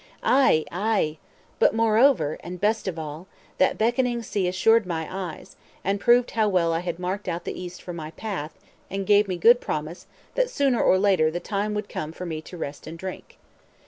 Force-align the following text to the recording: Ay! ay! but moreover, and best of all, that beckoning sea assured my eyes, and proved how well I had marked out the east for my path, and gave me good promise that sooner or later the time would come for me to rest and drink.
Ay! 0.23 0.65
ay! 0.71 1.19
but 1.59 1.75
moreover, 1.75 2.37
and 2.39 2.59
best 2.59 2.87
of 2.87 2.97
all, 2.97 3.27
that 3.59 3.77
beckoning 3.77 4.23
sea 4.23 4.47
assured 4.47 4.87
my 4.87 5.07
eyes, 5.07 5.55
and 5.83 5.99
proved 5.99 6.31
how 6.31 6.49
well 6.49 6.73
I 6.73 6.79
had 6.79 6.97
marked 6.97 7.27
out 7.27 7.43
the 7.43 7.61
east 7.61 7.83
for 7.83 7.93
my 7.93 8.09
path, 8.09 8.57
and 8.89 9.05
gave 9.05 9.27
me 9.27 9.37
good 9.37 9.61
promise 9.61 10.07
that 10.33 10.49
sooner 10.49 10.81
or 10.81 10.97
later 10.97 11.29
the 11.29 11.39
time 11.39 11.75
would 11.75 11.87
come 11.87 12.11
for 12.13 12.25
me 12.25 12.41
to 12.41 12.57
rest 12.57 12.87
and 12.87 12.97
drink. 12.97 13.37